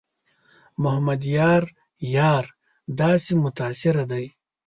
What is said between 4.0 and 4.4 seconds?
دی.